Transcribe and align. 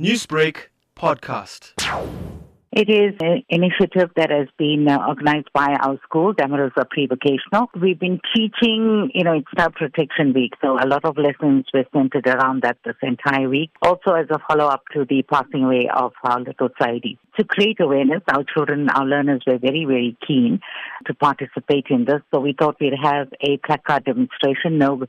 Newsbreak 0.00 0.70
podcast. 0.96 1.72
It 2.72 2.90
is 2.90 3.14
an 3.20 3.44
initiative 3.48 4.10
that 4.16 4.30
has 4.30 4.48
been 4.58 4.88
uh, 4.88 4.98
organized 5.06 5.50
by 5.54 5.76
our 5.80 5.96
school, 6.02 6.34
Damarosa 6.34 6.90
Pre-Vocational. 6.90 7.70
We've 7.80 8.00
been 8.00 8.18
teaching, 8.34 9.12
you 9.14 9.22
know, 9.22 9.34
it's 9.34 9.46
Child 9.56 9.74
Protection 9.74 10.32
Week, 10.32 10.54
so 10.60 10.76
a 10.82 10.86
lot 10.88 11.04
of 11.04 11.16
lessons 11.16 11.66
were 11.72 11.84
centered 11.94 12.26
around 12.26 12.62
that 12.64 12.78
this 12.84 12.96
entire 13.02 13.48
week. 13.48 13.70
Also 13.82 14.14
as 14.14 14.26
a 14.30 14.40
follow-up 14.48 14.82
to 14.94 15.04
the 15.08 15.22
passing 15.22 15.62
away 15.62 15.88
of 15.94 16.10
our 16.24 16.40
little 16.40 16.70
Saidi. 16.70 17.16
To 17.38 17.44
create 17.44 17.78
awareness, 17.78 18.22
our 18.26 18.42
children, 18.42 18.88
our 18.88 19.06
learners 19.06 19.44
were 19.46 19.58
very, 19.58 19.84
very 19.84 20.16
keen 20.26 20.58
to 21.06 21.14
participate 21.14 21.86
in 21.90 22.04
this, 22.04 22.22
so 22.34 22.40
we 22.40 22.56
thought 22.58 22.78
we'd 22.80 22.94
have 23.00 23.28
a 23.40 23.58
placard 23.58 24.06
demonstration, 24.06 24.78
no 24.78 25.04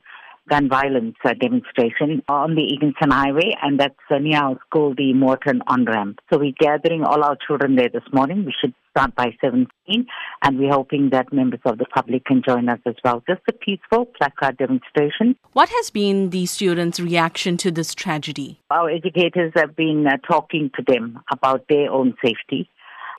gun 0.48 0.68
violence 0.68 1.16
uh, 1.24 1.34
demonstration 1.40 2.22
on 2.28 2.54
the 2.54 2.66
Higginson 2.70 3.10
Highway, 3.10 3.56
and 3.62 3.78
that's 3.80 3.94
uh, 4.10 4.18
near 4.18 4.38
our 4.38 4.58
school, 4.66 4.94
the 4.96 5.12
Morton 5.12 5.60
on-ramp. 5.66 6.18
So 6.32 6.38
we're 6.38 6.52
gathering 6.58 7.04
all 7.04 7.24
our 7.24 7.36
children 7.46 7.76
there 7.76 7.88
this 7.88 8.04
morning. 8.12 8.44
We 8.44 8.54
should 8.60 8.74
start 8.90 9.14
by 9.14 9.36
17, 9.40 10.06
and 10.42 10.58
we're 10.58 10.72
hoping 10.72 11.10
that 11.10 11.32
members 11.32 11.60
of 11.64 11.78
the 11.78 11.86
public 11.86 12.24
can 12.24 12.42
join 12.46 12.68
us 12.68 12.78
as 12.86 12.94
well. 13.04 13.22
Just 13.28 13.42
a 13.48 13.52
peaceful 13.52 14.06
placard 14.06 14.58
demonstration. 14.58 15.36
What 15.52 15.68
has 15.68 15.90
been 15.90 16.30
the 16.30 16.46
students' 16.46 17.00
reaction 17.00 17.56
to 17.58 17.70
this 17.70 17.94
tragedy? 17.94 18.60
Our 18.70 18.90
educators 18.90 19.52
have 19.56 19.74
been 19.76 20.06
uh, 20.06 20.16
talking 20.28 20.70
to 20.76 20.84
them 20.86 21.20
about 21.30 21.64
their 21.68 21.90
own 21.90 22.14
safety. 22.24 22.70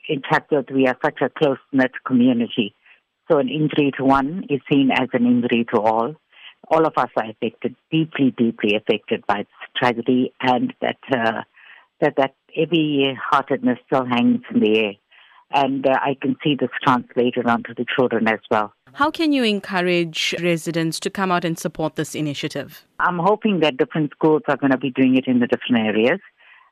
In 0.10 0.22
Chatsworth, 0.30 0.72
we 0.74 0.88
are 0.88 0.98
such 1.04 1.20
a 1.22 1.30
close-knit 1.30 1.92
community. 2.06 2.74
So 3.30 3.40
an 3.40 3.50
injury 3.50 3.92
to 3.98 4.06
one 4.06 4.46
is 4.50 4.62
seen 4.72 4.90
as 4.92 5.10
an 5.12 5.26
injury 5.26 5.66
to 5.74 5.82
all 5.82 6.16
all 6.70 6.86
of 6.86 6.94
us 6.98 7.10
are 7.16 7.30
affected, 7.30 7.76
deeply, 7.92 8.34
deeply 8.38 8.76
affected 8.76 9.26
by 9.28 9.40
this 9.40 9.70
tragedy, 9.76 10.34
and 10.42 10.74
that 10.82 10.98
uh, 11.12 11.42
that 12.02 12.16
that 12.18 12.36
heavy 12.56 13.18
heartedness 13.32 13.80
still 13.86 14.06
hangs 14.06 14.42
in 14.54 14.60
the 14.60 14.80
air. 14.80 14.94
And 15.52 15.88
uh, 15.88 15.98
I 16.02 16.18
can 16.22 16.36
see 16.44 16.56
this 16.60 16.70
translated 16.84 17.46
onto 17.46 17.74
the 17.74 17.86
children 17.96 18.28
as 18.28 18.40
well. 18.52 18.74
How 18.94 19.12
can 19.12 19.32
you 19.32 19.44
encourage 19.44 20.36
residents 20.42 21.00
to 21.02 21.10
come 21.10 21.32
out 21.32 21.46
and 21.46 21.58
support 21.58 21.96
this 21.96 22.16
initiative? 22.16 22.86
I'm 23.00 23.20
hoping 23.20 23.62
that 23.62 23.78
different 23.78 24.12
schools 24.12 24.42
are 24.48 24.58
going 24.58 24.72
to 24.72 24.78
be 24.78 24.90
doing 24.92 25.16
it 25.16 25.26
in 25.28 25.40
the 25.40 25.48
different 25.48 25.86
areas. 25.86 26.20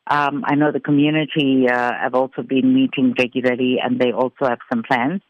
Um, 0.07 0.43
I 0.45 0.55
know 0.55 0.71
the 0.71 0.79
community 0.79 1.67
uh, 1.69 1.93
have 1.93 2.15
also 2.15 2.41
been 2.41 2.73
meeting 2.73 3.13
regularly, 3.17 3.77
and 3.81 3.99
they 3.99 4.11
also 4.11 4.45
have 4.45 4.59
some 4.69 4.83
plans. 4.83 5.21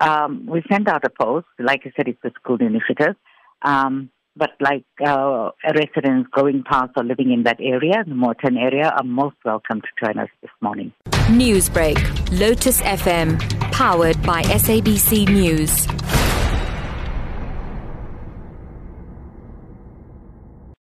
Um, 0.00 0.46
we 0.46 0.62
sent 0.70 0.88
out 0.88 1.04
a 1.04 1.10
post. 1.10 1.46
Like 1.58 1.82
I 1.84 1.92
said, 1.96 2.08
it's 2.08 2.24
a 2.24 2.30
school 2.40 2.58
initiative. 2.60 3.16
Um, 3.62 4.10
but 4.36 4.50
like 4.60 4.84
uh, 5.04 5.50
residents 5.64 6.28
going 6.34 6.62
past 6.62 6.92
or 6.96 7.04
living 7.04 7.32
in 7.32 7.44
that 7.44 7.58
area, 7.60 8.04
the 8.06 8.14
Morton 8.14 8.56
area, 8.56 8.92
are 8.96 9.02
most 9.02 9.36
welcome 9.44 9.80
to 9.80 9.88
join 10.04 10.18
us 10.18 10.28
this 10.42 10.50
morning. 10.60 10.92
Newsbreak, 11.28 11.96
Lotus 12.38 12.82
FM, 12.82 13.40
powered 13.72 14.20
by 14.22 14.42
SABC 14.42 15.28
News. 15.28 15.86